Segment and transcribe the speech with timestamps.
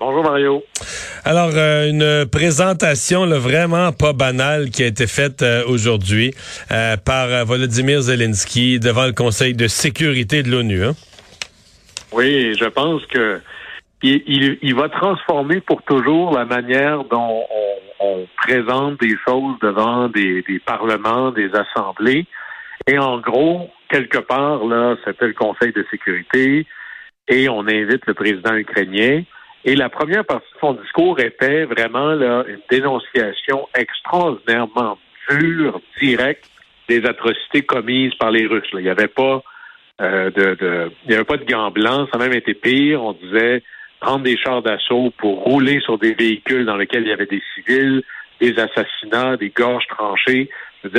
[0.00, 0.62] Bonjour Mario.
[1.24, 6.34] Alors, euh, une présentation là, vraiment pas banale qui a été faite euh, aujourd'hui
[6.70, 10.84] euh, par Volodymyr Zelensky devant le Conseil de sécurité de l'ONU.
[10.84, 10.92] Hein?
[12.12, 13.40] Oui, je pense que
[14.02, 17.44] il, il- il va transformer pour toujours la manière dont
[18.00, 22.26] on, on présente des choses devant des, des parlements, des assemblées.
[22.86, 26.66] Et en gros, quelque part, là, c'était le Conseil de sécurité
[27.28, 29.22] et on invite le président ukrainien.
[29.64, 34.98] Et la première partie de son discours était vraiment là, une dénonciation extraordinairement
[35.30, 36.50] dure, directe
[36.88, 38.70] des atrocités commises par les Russes.
[38.72, 38.80] là.
[38.80, 39.42] Il n'y avait pas
[40.02, 43.02] euh, de, de- il n'y avait pas de gants blancs, ça a même été pire.
[43.02, 43.62] On disait
[44.00, 47.42] prendre des chars d'assaut pour rouler sur des véhicules dans lesquels il y avait des
[47.54, 48.02] civils,
[48.40, 50.50] des assassinats, des gorges tranchées.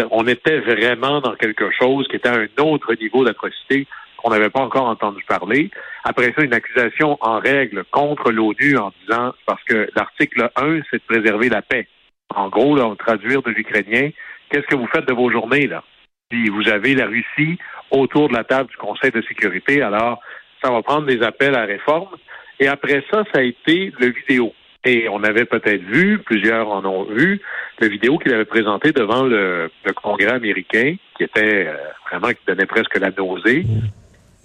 [0.09, 3.85] On était vraiment dans quelque chose qui était à un autre niveau d'atrocité
[4.25, 5.69] qu'on n'avait pas encore entendu parler.
[6.03, 10.97] Après ça, une accusation en règle contre l'ONU en disant, parce que l'article 1, c'est
[10.97, 11.87] de préserver la paix.
[12.33, 14.09] En gros, là, on traduire de l'ukrainien,
[14.49, 15.83] qu'est-ce que vous faites de vos journées, là?
[16.29, 17.59] Puis vous avez la Russie
[17.91, 20.19] autour de la table du Conseil de sécurité, alors
[20.63, 22.15] ça va prendre des appels à réforme.
[22.59, 24.53] Et après ça, ça a été le vidéo.
[24.85, 27.41] Et on avait peut-être vu, plusieurs en ont vu,
[27.79, 31.75] le vidéo qu'il avait présenté devant le, le Congrès américain, qui était euh,
[32.09, 33.65] vraiment, qui donnait presque la nausée.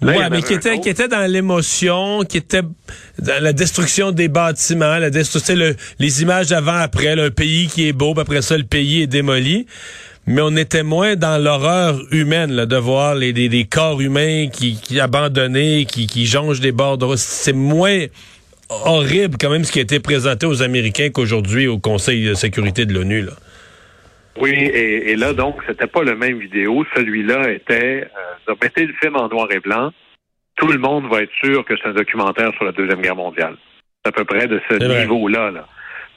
[0.01, 0.81] Là, Ouais, mais qui était, autre.
[0.81, 2.63] qui était dans l'émotion, qui était
[3.19, 7.87] dans la destruction des bâtiments, la destruction, le, les images avant-après, là, un pays qui
[7.87, 9.67] est beau, puis après ça, le pays est démoli.
[10.27, 14.99] Mais on était moins dans l'horreur humaine là, de voir les, corps humains qui, qui
[14.99, 17.07] abandonnés, qui, qui jongent des bords de.
[17.15, 18.05] C'est moins
[18.69, 22.85] horrible quand même ce qui a été présenté aux Américains qu'aujourd'hui au Conseil de sécurité
[22.85, 23.21] de l'ONU.
[23.23, 23.33] là.
[24.37, 26.85] Oui, et, et là, donc, c'était pas le même vidéo.
[26.95, 28.07] Celui-là était,
[28.47, 29.91] euh, mettez le film en noir et blanc.
[30.55, 33.57] Tout le monde va être sûr que c'est un documentaire sur la Deuxième Guerre mondiale.
[34.03, 35.51] C'est à peu près de ce niveau-là.
[35.51, 35.67] Là.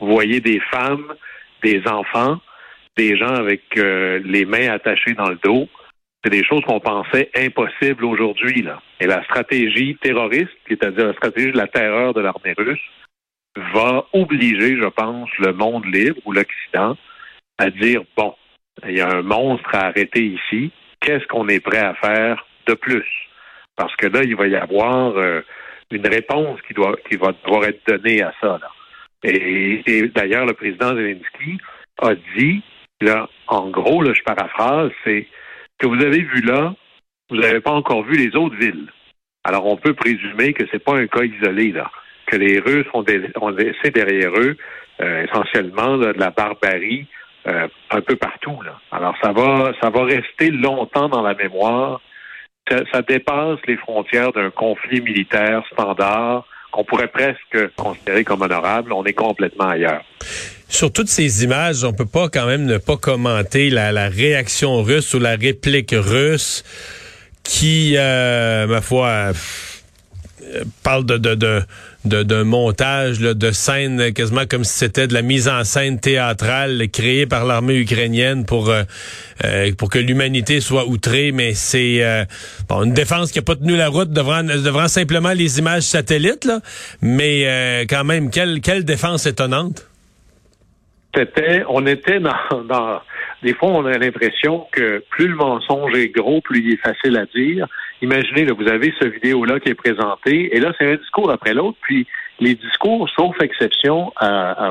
[0.00, 1.14] Vous voyez des femmes,
[1.62, 2.40] des enfants,
[2.96, 5.68] des gens avec euh, les mains attachées dans le dos.
[6.22, 8.62] C'est des choses qu'on pensait impossibles aujourd'hui.
[8.62, 8.80] Là.
[9.00, 12.80] Et la stratégie terroriste, c'est-à-dire la stratégie de la terreur de l'armée russe,
[13.74, 16.96] va obliger, je pense, le monde libre ou l'Occident
[17.58, 18.34] à dire, bon,
[18.86, 22.74] il y a un monstre à arrêter ici, qu'est-ce qu'on est prêt à faire de
[22.74, 23.06] plus?
[23.76, 25.40] Parce que là, il va y avoir euh,
[25.90, 28.58] une réponse qui, doit, qui va devoir être donnée à ça.
[29.22, 29.82] Et,
[30.14, 31.58] d'ailleurs, le président Zelensky
[32.02, 32.62] a dit,
[33.00, 35.26] là, en gros, là, je paraphrase, c'est
[35.78, 36.74] que vous avez vu là,
[37.30, 38.88] vous n'avez pas encore vu les autres villes.
[39.44, 41.90] Alors, on peut présumer que c'est pas un cas isolé, là,
[42.26, 43.02] que les Russes ont,
[43.50, 44.56] laissé derrière eux
[45.00, 47.06] euh, essentiellement de la barbarie
[47.46, 48.60] euh, un peu partout.
[48.62, 48.78] Là.
[48.90, 52.00] Alors, ça va, ça va rester longtemps dans la mémoire.
[52.68, 58.92] Ça, ça dépasse les frontières d'un conflit militaire standard qu'on pourrait presque considérer comme honorable.
[58.92, 60.02] On est complètement ailleurs.
[60.68, 64.82] Sur toutes ces images, on peut pas quand même ne pas commenter la, la réaction
[64.82, 66.64] russe ou la réplique russe
[67.44, 69.30] qui, euh, ma foi,
[70.82, 71.34] parle de, de,
[72.04, 76.00] de, d'un montage là, de scènes quasiment comme si c'était de la mise en scène
[76.00, 78.82] théâtrale créée par l'armée ukrainienne pour euh,
[79.44, 82.24] euh, pour que l'humanité soit outrée, mais c'est euh,
[82.68, 86.44] bon, une défense qui a pas tenu la route devant devant simplement les images satellites,
[86.44, 86.60] là,
[87.02, 89.86] mais euh, quand même quelle quelle défense étonnante.
[91.16, 93.00] C'était, on était dans, dans,
[93.44, 97.16] des fois, on a l'impression que plus le mensonge est gros, plus il est facile
[97.16, 97.68] à dire.
[98.04, 101.78] Imaginez, vous avez ce vidéo-là qui est présenté, et là, c'est un discours après l'autre,
[101.80, 102.06] puis
[102.38, 104.12] les discours, sauf exception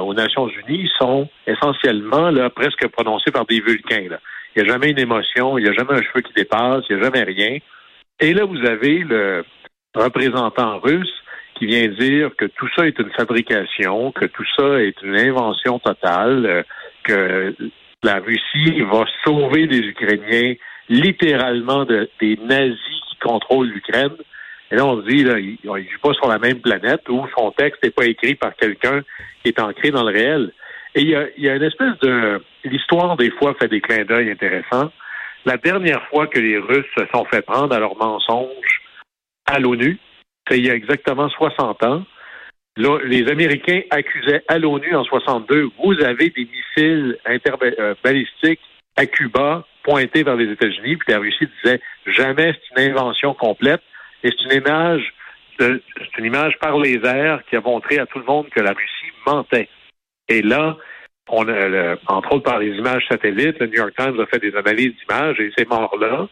[0.01, 4.07] aux Nations Unies, sont essentiellement là, presque prononcés par des vulcains.
[4.55, 6.95] Il n'y a jamais une émotion, il n'y a jamais un cheveu qui dépasse, il
[6.95, 7.57] n'y a jamais rien.
[8.19, 9.43] Et là, vous avez le
[9.95, 11.23] représentant russe
[11.55, 15.17] qui qui vient dire que tout ça est une fabrication, que tout ça est une
[15.17, 16.63] invention totale, euh,
[17.03, 17.55] que
[18.03, 20.55] la Russie va sauver les Ukrainiens
[20.89, 24.15] littéralement de, des nazis qui contrôlent l'Ukraine.
[24.71, 27.25] Et là, on se dit, là, il ne vit pas sur la même planète où
[27.37, 29.01] son texte n'est pas écrit par quelqu'un
[29.41, 30.51] qui est ancré dans le réel.
[30.95, 32.41] Et il y a, y a une espèce de...
[32.63, 34.91] L'histoire, des fois, fait des clins d'œil intéressants.
[35.45, 38.81] La dernière fois que les Russes se sont fait prendre à leur mensonge
[39.45, 39.99] à l'ONU,
[40.47, 42.03] c'est il y a exactement 60 ans.
[42.77, 48.61] Là, les Américains accusaient à l'ONU en 62, vous avez des missiles euh, balistiques
[48.95, 53.81] à Cuba pointés vers les États-Unis, puis la Russie disait jamais c'est une invention complète,
[54.23, 55.13] et c'est une image
[55.59, 58.71] c'est une image par les airs qui a montré à tout le monde que la
[58.71, 59.69] Russie mentait.
[60.27, 60.77] Et là,
[61.29, 64.55] on a, entre autres par les images satellites, le New York Times a fait des
[64.55, 66.27] analyses d'images et ces morts-là,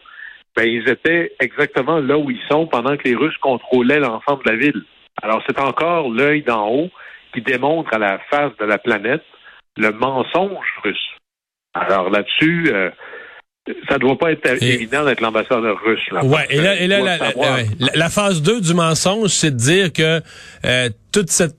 [0.56, 4.50] ben, ils étaient exactement là où ils sont pendant que les Russes contrôlaient l'ensemble de
[4.50, 4.82] la ville.
[5.22, 6.90] Alors, c'est encore l'œil d'en haut
[7.32, 9.22] qui démontre à la face de la planète
[9.76, 11.08] le mensonge russe.
[11.74, 12.90] Alors là-dessus, euh,
[13.88, 16.00] ça ne doit pas être évident d'être l'ambassadeur russe.
[16.10, 17.18] Là, ouais, et là, et là
[17.94, 20.20] la, phase 2 du mensonge, c'est de dire que
[20.64, 21.56] euh, toute cette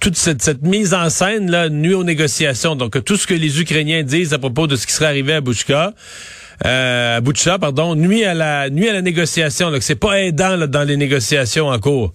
[0.00, 2.76] toute cette, cette, mise en scène là nuit aux négociations.
[2.76, 5.40] Donc tout ce que les Ukrainiens disent à propos de ce qui serait arrivé à
[5.40, 5.94] Bouchka,
[6.64, 9.72] euh, à pardon, nuit à la nuit à la négociation.
[9.72, 12.12] Donc c'est pas aidant là, dans les négociations en cours.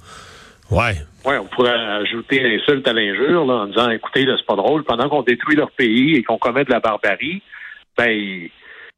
[0.69, 0.95] Ouais.
[1.25, 5.09] Oui, on pourrait ajouter l'insulte à l'injure en disant écoutez, là, c'est pas drôle, pendant
[5.09, 7.43] qu'on détruit leur pays et qu'on commet de la barbarie,
[7.97, 8.47] ben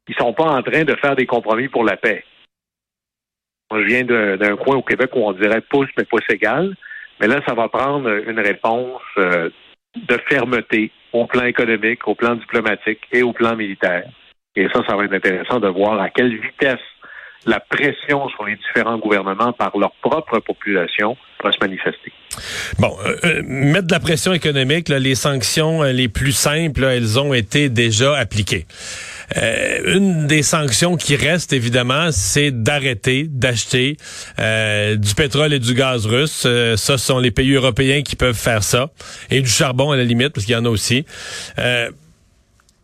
[0.08, 2.24] ils sont pas en train de faire des compromis pour la paix.
[3.70, 6.74] Moi, je viens d'un coin au Québec où on dirait pouce, mais pouce égal.
[7.20, 9.48] Mais là, ça va prendre une réponse euh,
[9.96, 14.04] de fermeté au plan économique, au plan diplomatique et au plan militaire.
[14.56, 16.80] Et ça, ça va être intéressant de voir à quelle vitesse
[17.46, 22.12] la pression sur les différents gouvernements par leur propre population va se manifester.
[22.78, 27.34] Bon, euh, euh, mettre de la pression économique, les sanctions les plus simples, elles ont
[27.34, 28.66] été déjà appliquées.
[29.36, 33.96] Euh, une des sanctions qui reste, évidemment, c'est d'arrêter d'acheter
[34.38, 36.44] euh, du pétrole et du gaz russe.
[36.46, 38.90] Euh, ça, ce sont les pays européens qui peuvent faire ça.
[39.30, 41.04] Et du charbon, à la limite, parce qu'il y en a aussi.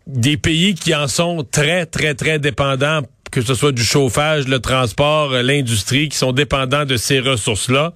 [0.07, 4.59] des pays qui en sont très, très, très dépendants que ce soit du chauffage, le
[4.59, 7.93] transport, l'industrie, qui sont dépendants de ces ressources-là.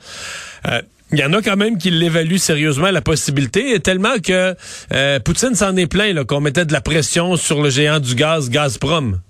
[1.14, 4.56] Il y en a quand même qui l'évaluent sérieusement la possibilité, tellement que
[4.92, 8.50] euh, Poutine s'en est plein qu'on mettait de la pression sur le géant du gaz,
[8.50, 9.20] Gazprom.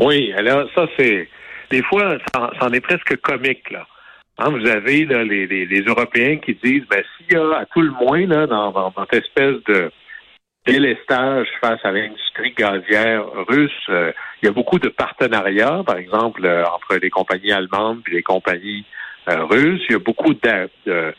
[0.00, 1.28] Oui, alors ça c'est
[1.70, 3.86] des fois ça, en est presque comique là.
[4.38, 8.26] Hein, vous avez les, Européens qui disent ben s'il y a à tout le moins
[8.26, 9.92] là dans, dans, cette espèce de
[10.66, 14.10] délestage face à l'industrie gazière russe, euh,
[14.42, 18.22] il y a beaucoup de partenariats, par exemple euh, entre les compagnies allemandes et les
[18.24, 18.84] compagnies
[19.36, 19.82] russe.
[19.88, 21.12] Il y a beaucoup de, euh,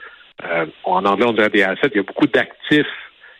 [0.83, 2.85] en anglais on dirait des assets, il y a beaucoup d'actifs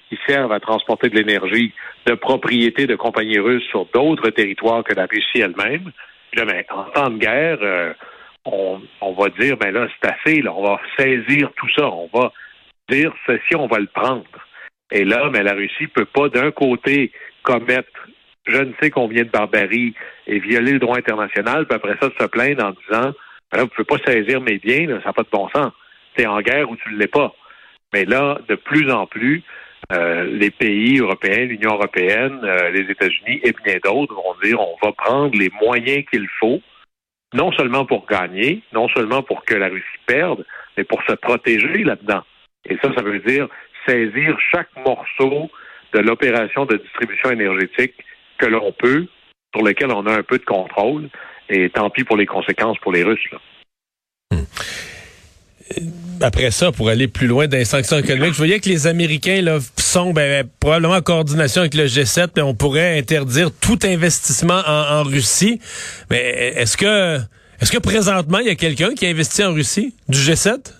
[0.10, 1.74] qui servent à transporter de l'énergie
[2.06, 5.92] de propriété de compagnies russes sur d'autres territoires que la Russie elle-même.
[6.33, 7.94] Là, ben, en temps de guerre, euh,
[8.45, 12.31] on, va dire, ben là, c'est assez, là, on va saisir tout ça, on va
[12.89, 14.25] dire ceci, on va le prendre.
[14.92, 17.12] Et là, mais la Russie peut pas d'un côté
[17.44, 17.89] commettre
[18.48, 19.94] je ne sais combien de barbarie
[20.27, 23.13] et violer le droit international, puis après ça se plaindre en disant
[23.51, 25.72] Là, vous ne pouvez pas saisir mes biens, ça n'a pas de bon sens.
[26.16, 27.34] Tu es en guerre ou tu ne l'es pas.
[27.94, 29.44] Mais là, de plus en plus,
[29.92, 34.77] euh, les pays européens, l'Union européenne, euh, les États-Unis et bien d'autres vont dire on
[34.84, 36.62] va prendre les moyens qu'il faut,
[37.34, 40.46] non seulement pour gagner, non seulement pour que la Russie perde,
[40.77, 42.24] mais pour se protéger là-dedans.
[42.65, 43.48] Et ça, ça veut dire
[43.88, 45.50] saisir chaque morceau
[45.94, 47.96] de l'opération de distribution énergétique
[48.38, 49.08] que l'on peut,
[49.56, 51.10] sur lequel on a un peu de contrôle,
[51.50, 53.29] et tant pis pour les conséquences pour les Russes.
[54.32, 54.44] Hmm.
[56.22, 59.41] Après ça, pour aller plus loin dans les sanctions économiques, je voyais que les Américains
[59.41, 64.62] là, sont ben, probablement en coordination avec le G7, mais on pourrait interdire tout investissement
[64.65, 65.60] en, Russie.
[66.10, 67.18] Mais est-ce que
[67.62, 70.74] est-ce que présentement il y a quelqu'un qui a investi en Russie du G7?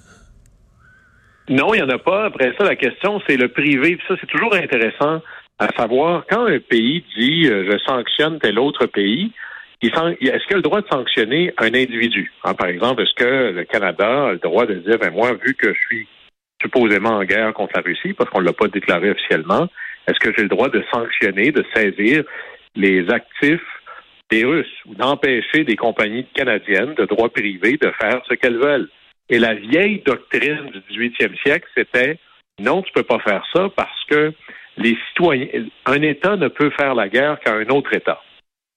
[1.50, 2.26] Non, il n'y en a pas.
[2.26, 3.98] Après ça, la question, c'est le privé.
[4.08, 5.22] ça, c'est toujours intéressant
[5.58, 9.32] à savoir quand un pays dit euh, je sanctionne tel autre pays,
[9.88, 12.32] est-ce qu'il a le droit de sanctionner un individu?
[12.44, 15.54] Hein, par exemple, est-ce que le Canada a le droit de dire, ben moi, vu
[15.56, 16.08] que je suis
[16.62, 19.68] supposément en guerre contre la Russie, parce qu'on ne l'a pas déclaré officiellement,
[20.08, 22.24] est-ce que j'ai le droit de sanctionner, de saisir
[22.76, 23.62] les actifs
[24.30, 28.90] des Russes ou d'empêcher des compagnies canadiennes de droit privé de faire ce qu'elles veulent?
[29.30, 32.18] Et la vieille doctrine du 18e siècle, c'était
[32.60, 34.34] non, tu peux pas faire ça parce que
[34.78, 35.48] les citoyens,
[35.86, 38.22] un État ne peut faire la guerre qu'à un autre État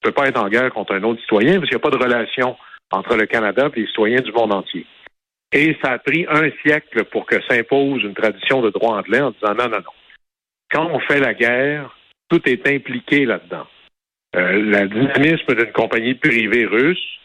[0.02, 1.96] ne peut pas être en guerre contre un autre citoyen parce qu'il n'y a pas
[1.96, 2.56] de relation
[2.90, 4.86] entre le Canada et les citoyens du monde entier.
[5.52, 9.30] Et ça a pris un siècle pour que s'impose une tradition de droit anglais en
[9.30, 9.92] disant non, non, non.
[10.70, 11.94] Quand on fait la guerre,
[12.28, 13.66] tout est impliqué là-dedans.
[14.34, 17.18] Euh, le dynamisme d'une compagnie privée russe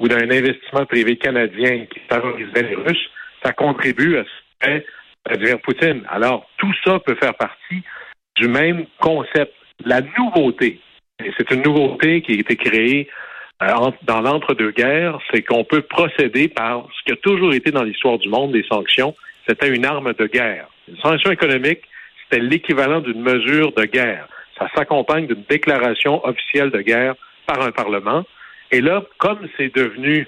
[0.00, 3.10] ou d'un investissement privé canadien qui favorisait les Russes,
[3.42, 4.84] ça contribue à ce que
[5.26, 6.02] Vladimir Poutine.
[6.08, 7.82] Alors, tout ça peut faire partie
[8.36, 9.52] du même concept.
[9.84, 10.80] La nouveauté,
[11.36, 13.08] c'est une nouveauté qui a été créée
[13.62, 18.18] euh, dans l'entre-deux-guerres, c'est qu'on peut procéder par ce qui a toujours été dans l'histoire
[18.18, 19.14] du monde, des sanctions,
[19.46, 20.68] c'était une arme de guerre.
[20.88, 21.82] Une sanction économique,
[22.22, 24.28] c'était l'équivalent d'une mesure de guerre.
[24.58, 27.14] Ça s'accompagne d'une déclaration officielle de guerre
[27.46, 28.24] par un Parlement.
[28.70, 30.26] Et là, comme c'est devenu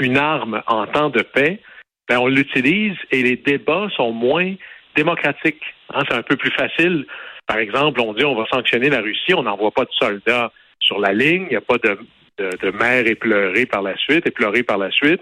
[0.00, 1.60] une arme en temps de paix,
[2.08, 4.54] ben on l'utilise et les débats sont moins
[4.94, 5.62] démocratiques.
[5.92, 7.06] Hein, c'est un peu plus facile.
[7.46, 10.98] Par exemple, on dit on va sanctionner la Russie, on n'envoie pas de soldats sur
[10.98, 11.98] la ligne, il n'y a pas de,
[12.38, 13.04] de, de mère
[13.70, 15.20] par la suite, éplorée par la suite.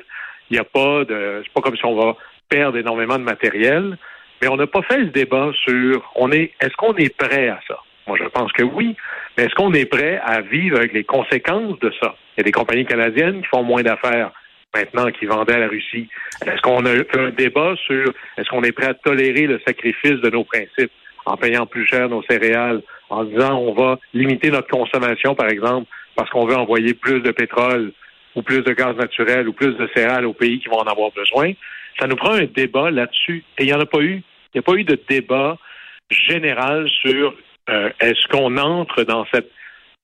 [0.50, 1.43] Il n'y a pas de.
[1.45, 2.16] C'est pas comme si on va
[2.49, 3.97] perdre énormément de matériel.
[4.43, 7.61] Mais on n'a pas fait le débat sur on est est-ce qu'on est prêt à
[7.66, 7.78] ça?
[8.07, 8.97] Moi, je pense que oui.
[9.37, 12.14] Mais est-ce qu'on est prêt à vivre avec les conséquences de ça?
[12.37, 14.31] Il y a des compagnies canadiennes qui font moins d'affaires
[14.75, 16.09] maintenant qui vendaient à la Russie.
[16.45, 20.21] Est-ce qu'on a fait un débat sur est-ce qu'on est prêt à tolérer le sacrifice
[20.21, 20.93] de nos principes?
[21.26, 25.87] En payant plus cher nos céréales, en disant on va limiter notre consommation, par exemple,
[26.16, 27.93] parce qu'on veut envoyer plus de pétrole
[28.35, 31.11] ou plus de gaz naturel ou plus de céréales aux pays qui vont en avoir
[31.12, 31.52] besoin.
[31.99, 33.45] Ça nous prend un débat là-dessus.
[33.59, 34.23] Et il n'y en a pas eu.
[34.52, 35.57] Il n'y a pas eu de débat
[36.11, 37.35] général sur
[37.71, 39.50] euh, est-ce qu'on entre dans cette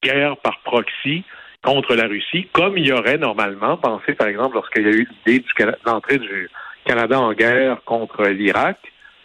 [0.02, 1.24] guerre par proxy
[1.62, 5.08] contre la Russie, comme il y aurait normalement, pensé par exemple lorsqu'il y a eu
[5.26, 5.44] l'idée
[5.84, 6.48] d'entrée du
[6.86, 8.78] Canada en guerre contre l'Irak,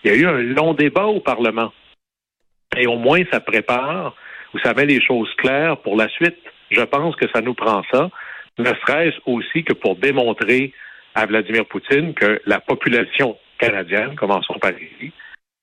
[0.04, 1.72] il y a eu un long débat au Parlement.
[2.78, 4.16] Et au moins, ça prépare
[4.54, 6.38] ou ça met les choses claires pour la suite.
[6.72, 8.10] Je pense que ça nous prend ça,
[8.58, 10.74] ne serait-ce aussi que pour démontrer
[11.14, 15.12] à Vladimir Poutine que la population canadienne, commençons par ici,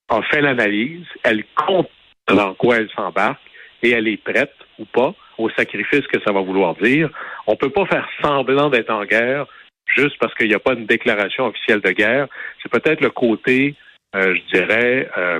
[0.09, 1.89] a fait l'analyse, elle compte
[2.27, 3.41] dans quoi elle s'embarque
[3.81, 7.09] et elle est prête ou pas au sacrifice que ça va vouloir dire.
[7.47, 9.45] On ne peut pas faire semblant d'être en guerre
[9.85, 12.27] juste parce qu'il n'y a pas une déclaration officielle de guerre.
[12.61, 13.75] C'est peut-être le côté,
[14.15, 15.39] euh, je dirais, euh,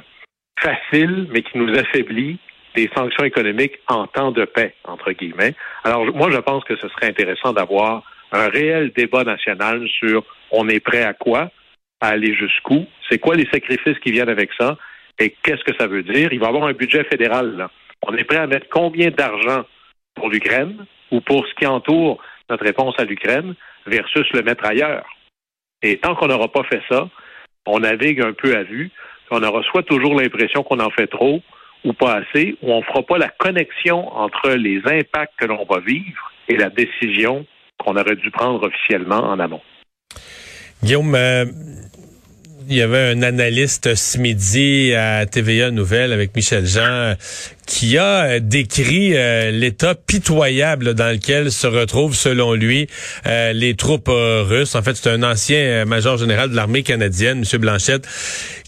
[0.60, 2.40] facile, mais qui nous affaiblit
[2.76, 5.54] des sanctions économiques en temps de paix, entre guillemets.
[5.84, 10.68] Alors, moi, je pense que ce serait intéressant d'avoir un réel débat national sur on
[10.68, 11.52] est prêt à quoi,
[12.02, 14.78] à aller jusqu'où, c'est quoi les sacrifices qui viennent avec ça,
[15.20, 16.34] et qu'est-ce que ça veut dire.
[16.34, 17.72] Il va y avoir un budget fédéral, là.
[18.06, 19.64] On est prêt à mettre combien d'argent
[20.16, 23.56] pour l'Ukraine ou pour ce qui entoure notre réponse à l'Ukraine
[23.86, 25.06] versus le mettre ailleurs.
[25.82, 27.10] Et tant qu'on n'aura pas fait ça,
[27.66, 28.92] on navigue un peu à vue,
[29.34, 31.42] on aura soit toujours l'impression qu'on en fait trop
[31.84, 35.66] ou pas assez, ou on ne fera pas la connexion entre les impacts que l'on
[35.66, 37.46] va vivre et la décision
[37.78, 39.62] qu'on aurait dû prendre officiellement en amont.
[40.82, 41.46] Guillaume, euh,
[42.70, 47.16] il y avait un analyste ce midi à TVA Nouvelle avec Michel Jean
[47.66, 52.88] qui a euh, décrit euh, l'état pitoyable dans lequel se retrouvent, selon lui,
[53.26, 54.76] euh, les troupes russes.
[54.76, 57.60] En fait, c'est un ancien major général de l'armée canadienne, M.
[57.60, 58.08] Blanchette,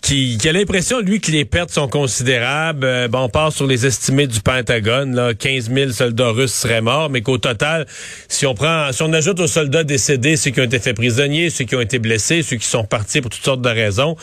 [0.01, 3.07] qui, qui a l'impression, lui, que les pertes sont considérables.
[3.09, 7.09] bon, on part sur les estimés du Pentagone, là, 15 000 soldats russes seraient morts,
[7.09, 7.85] mais qu'au total,
[8.27, 11.49] si on prend, si on ajoute aux soldats décédés ceux qui ont été faits prisonniers,
[11.49, 14.15] ceux qui ont été blessés, ceux qui sont partis pour toutes sortes de raisons,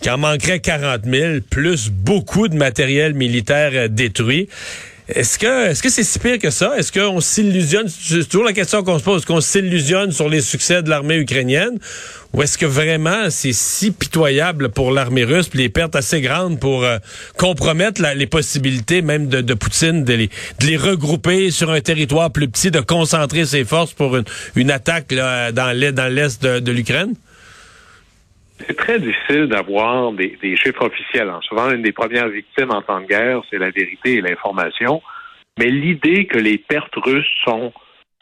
[0.00, 4.11] qu'il en manquerait 40 000, plus beaucoup de matériel militaire détruit
[5.08, 6.76] est-ce que est-ce c'est si pire que ça?
[6.78, 7.88] Est-ce qu'on s'illusionne?
[7.88, 9.18] C'est toujours la question qu'on se pose.
[9.18, 11.78] Est-ce qu'on s'illusionne sur les succès de l'armée ukrainienne?
[12.32, 16.60] Ou est-ce que vraiment c'est si pitoyable pour l'armée russe, puis les pertes assez grandes
[16.60, 16.98] pour euh,
[17.36, 22.80] compromettre les possibilités même de, Poutine de les, regrouper sur un territoire plus petit, de
[22.80, 24.16] concentrer ses forces pour
[24.56, 27.14] une, attaque dans l'est de l'Ukraine?
[28.66, 31.28] C'est très difficile d'avoir des, chiffres officiels.
[31.28, 31.40] Hein.
[31.42, 35.02] Souvent, une des premières victimes en temps de guerre, c'est la vérité et l'information.
[35.58, 37.72] Mais l'idée que les pertes russes sont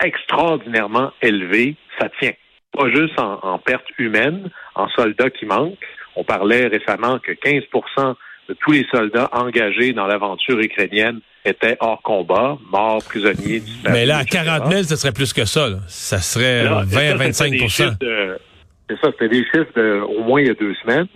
[0.03, 2.33] extraordinairement élevées, ça tient.
[2.73, 5.79] Pas juste en, pertes humaines, en soldats qui manquent.
[6.17, 8.15] On parlait récemment que 15%
[8.49, 13.99] de tous les soldats engagés dans l'aventure ukrainienne étaient hors combat, morts, prisonniers, disparus.
[13.99, 15.69] Mais là, à 40 000, ce serait plus que ça.
[15.89, 17.53] Ça serait 20 25
[18.91, 21.07] c'est ça, c'était des chiffres de, au moins il y a deux semaines.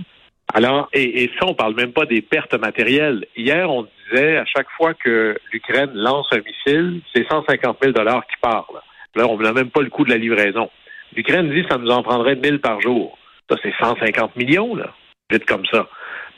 [0.53, 3.27] Alors, et, ça, on parle même pas des pertes matérielles.
[3.37, 8.25] Hier, on disait à chaque fois que l'Ukraine lance un missile, c'est 150 000 dollars
[8.27, 8.71] qui partent.
[9.17, 10.71] Là, on n'a même pas le coût de la livraison.
[11.17, 13.19] L'Ukraine dit ça nous en prendrait 1000 par jour.
[13.51, 14.95] Ça, c'est 150 millions, là,
[15.31, 15.89] vite comme ça.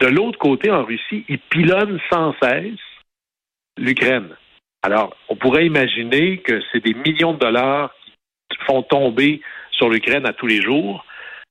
[0.01, 2.79] De l'autre côté, en Russie, ils pilonnent sans cesse
[3.77, 4.29] l'Ukraine.
[4.83, 7.95] Alors, on pourrait imaginer que c'est des millions de dollars
[8.51, 9.41] qui font tomber
[9.73, 11.05] sur l'Ukraine à tous les jours.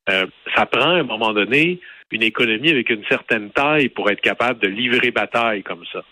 [0.10, 1.80] Euh, ça prend à un moment donné
[2.12, 6.04] une économie avec une certaine taille pour être capable de livrer bataille comme ça.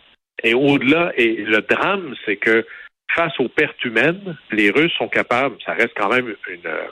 [0.44, 2.66] Et au-delà, et le drame, c'est que
[3.14, 6.36] face aux pertes humaines, les Russes sont capables, ça reste quand même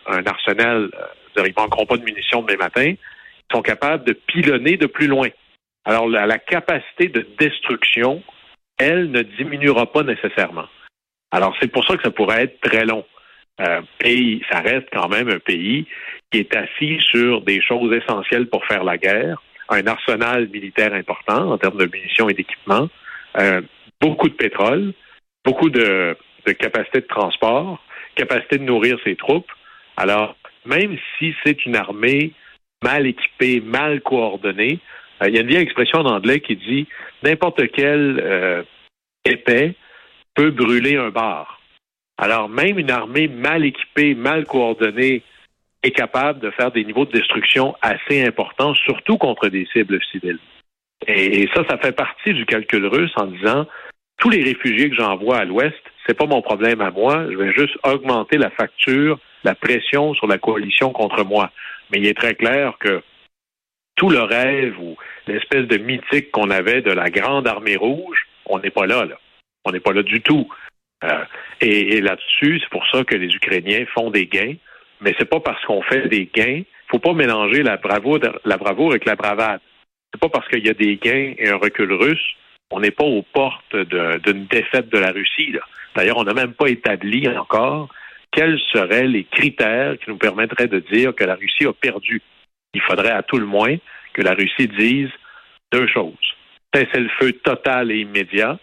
[0.05, 2.97] un arsenal, euh, ils ne manqueront pas de munitions demain matin, ils
[3.51, 5.29] sont capables de pilonner de plus loin.
[5.85, 8.21] Alors la, la capacité de destruction,
[8.77, 10.67] elle, ne diminuera pas nécessairement.
[11.31, 13.05] Alors c'est pour ça que ça pourrait être très long.
[13.61, 15.85] Euh, et ça reste quand même un pays
[16.31, 21.51] qui est assis sur des choses essentielles pour faire la guerre, un arsenal militaire important
[21.51, 22.89] en termes de munitions et d'équipements,
[23.39, 23.61] euh,
[23.99, 24.93] beaucoup de pétrole,
[25.45, 26.17] beaucoup de,
[26.59, 27.83] capacité de transport,
[28.15, 29.51] capacité de nourrir ses troupes.
[29.97, 32.31] Alors, même si c'est une armée
[32.83, 34.79] mal équipée, mal coordonnée,
[35.21, 36.87] euh, il y a une vieille expression en anglais qui dit
[37.21, 38.65] n'importe quel
[39.25, 39.75] épais
[40.33, 41.60] peut brûler un bar.
[42.21, 45.23] Alors, même une armée mal équipée, mal coordonnée,
[45.81, 50.37] est capable de faire des niveaux de destruction assez importants, surtout contre des cibles civiles.
[51.07, 53.65] Et, ça, ça fait partie du calcul russe en disant
[54.19, 57.25] tous les réfugiés que j'envoie à l'Ouest, c'est pas mon problème à moi.
[57.31, 61.49] Je vais juste augmenter la facture, la pression sur la coalition contre moi.
[61.91, 63.01] Mais il est très clair que
[63.95, 68.59] tout le rêve ou l'espèce de mythique qu'on avait de la grande armée rouge, on
[68.59, 69.17] n'est pas là, là.
[69.65, 70.47] On n'est pas là du tout.
[71.03, 71.25] Euh,
[71.61, 74.55] et, là-dessus, c'est pour ça que les Ukrainiens font des gains.
[75.01, 76.61] Mais c'est pas parce qu'on fait des gains.
[76.89, 79.61] Faut pas mélanger la bravoure, la bravoure avec la bravade.
[80.13, 82.35] C'est pas parce qu'il y a des gains et un recul russe,
[82.71, 85.55] on n'est pas aux portes d'une défaite de la Russie.
[85.95, 87.89] D'ailleurs, on n'a même pas établi encore
[88.31, 92.21] quels seraient les critères qui nous permettraient de dire que la Russie a perdu.
[92.73, 93.75] Il faudrait à tout le moins
[94.13, 95.09] que la Russie dise
[95.71, 96.13] deux choses.
[96.73, 98.57] Cesser le feu total et immédiat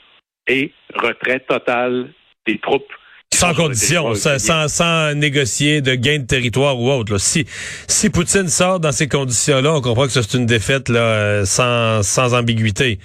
[0.47, 2.09] et retrait total
[2.49, 2.93] des troupes
[3.35, 7.19] sans condition, sans, sans, négocier de gain de territoire ou autre.
[7.19, 7.45] Si,
[7.87, 12.03] si Poutine sort dans ces conditions-là, on comprend que c'est une défaite là, euh, sans,
[12.03, 12.99] sans ambiguïté.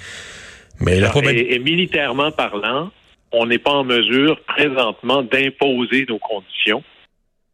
[0.80, 2.92] Mais la et, et, militairement parlant,
[3.32, 6.84] on n'est pas en mesure présentement d'imposer nos conditions.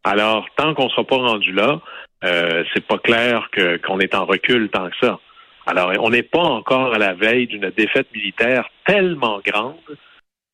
[0.04, 1.80] Alors, tant qu'on ne sera pas rendu là,
[2.24, 3.48] euh, c'est pas clair
[3.84, 5.18] qu'on est en recul tant que ça.
[5.66, 9.76] Alors, on n'est pas encore à la veille d'une défaite militaire tellement grande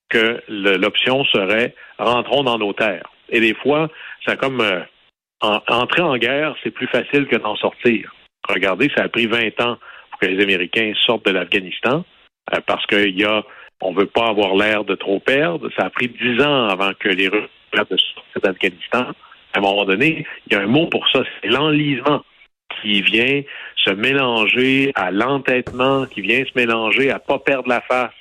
[0.08, 3.10] que l'option serait rentrons dans nos terres.
[3.28, 3.88] Et des fois,
[4.24, 4.80] c'est comme euh,
[5.40, 8.14] entrer en guerre, c'est plus facile que d'en sortir.
[8.48, 9.78] Regardez, ça a pris 20 ans
[10.10, 12.04] pour que les Américains sortent de l'Afghanistan
[12.54, 13.42] euh, parce qu'il y a,
[13.80, 15.68] on veut pas avoir l'air de trop perdre.
[15.76, 17.50] Ça a pris 10 ans avant que les Russes
[17.84, 19.12] de sortir d'Afghanistan.
[19.52, 22.22] À un moment donné, il y a un mot pour ça, c'est l'enlisement
[22.82, 23.42] qui vient
[23.76, 28.12] se mélanger à l'entêtement, qui vient se mélanger à pas perdre la face,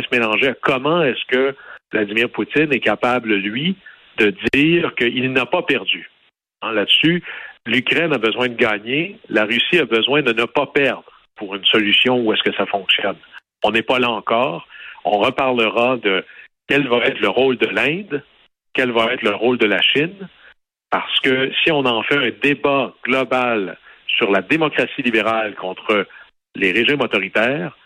[0.00, 1.54] se mélanger à comment est-ce que
[1.92, 3.76] Vladimir Poutine est capable, lui,
[4.16, 6.10] de dire qu'il n'a pas perdu.
[6.62, 7.22] Hein, là-dessus,
[7.66, 11.04] l'Ukraine a besoin de gagner, la Russie a besoin de ne pas perdre
[11.36, 13.16] pour une solution où est-ce que ça fonctionne.
[13.64, 14.66] On n'est pas là encore.
[15.04, 16.24] On reparlera de
[16.68, 18.22] quel va être le rôle de l'Inde,
[18.72, 20.28] quel va être le rôle de la Chine,
[20.90, 26.06] parce que si on en fait un débat global sur la démocratie libérale contre
[26.54, 27.76] les régimes autoritaires,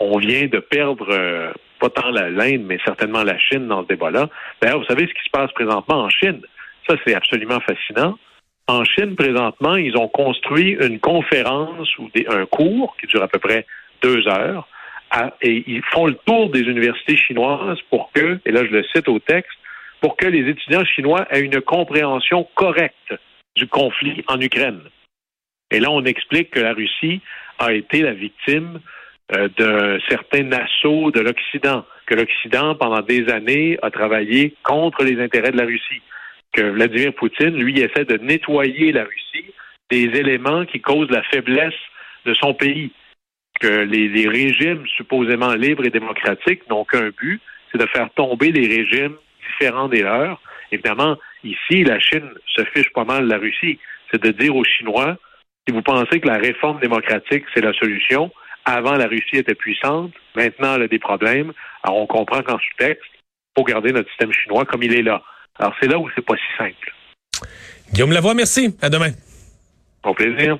[0.00, 4.28] on vient de perdre euh, pas tant l'Inde, mais certainement la Chine dans ce débat-là.
[4.62, 6.40] Vous savez ce qui se passe présentement en Chine?
[6.88, 8.18] Ça, c'est absolument fascinant.
[8.68, 13.38] En Chine, présentement, ils ont construit une conférence ou un cours qui dure à peu
[13.38, 13.66] près
[14.02, 14.68] deux heures.
[15.40, 19.08] et ils font le tour des universités chinoises pour que, et là je le cite
[19.08, 19.56] au texte,
[20.00, 23.14] pour que les étudiants chinois aient une compréhension correcte
[23.54, 24.80] du conflit en Ukraine.
[25.70, 27.20] Et là, on explique que la Russie
[27.58, 28.80] a été la victime
[29.34, 35.20] euh, de certains assauts de l'Occident, que l'Occident, pendant des années, a travaillé contre les
[35.20, 36.02] intérêts de la Russie,
[36.52, 39.52] que Vladimir Poutine, lui, essaie de nettoyer la Russie
[39.90, 41.74] des éléments qui causent la faiblesse
[42.24, 42.92] de son pays,
[43.60, 48.52] que les, les régimes supposément libres et démocratiques n'ont qu'un but, c'est de faire tomber
[48.52, 49.16] les régimes
[49.48, 50.40] différents des leurs.
[50.72, 53.78] Évidemment, ici, la Chine se fiche pas mal de la Russie.
[54.10, 55.16] C'est de dire aux Chinois,
[55.66, 58.30] si vous pensez que la réforme démocratique, c'est la solution,
[58.66, 60.12] avant, la Russie était puissante.
[60.34, 61.52] Maintenant, elle a des problèmes.
[61.82, 65.22] Alors, on comprend qu'en sous-texte, il faut garder notre système chinois comme il est là.
[65.58, 66.92] Alors, c'est là où c'est pas si simple.
[67.92, 68.76] Guillaume Lavoie, merci.
[68.82, 69.10] À demain.
[70.04, 70.58] Au plaisir.